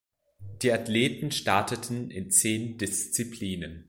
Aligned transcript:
Die 0.63 0.71
Athleten 0.73 1.29
starteten 1.31 2.09
in 2.09 2.31
zehn 2.31 2.79
Disziplinen. 2.79 3.79